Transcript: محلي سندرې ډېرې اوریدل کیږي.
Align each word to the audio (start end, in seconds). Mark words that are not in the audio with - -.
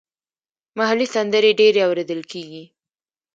محلي 0.77 1.07
سندرې 1.15 1.51
ډېرې 1.59 1.81
اوریدل 1.87 2.21
کیږي. 2.31 2.63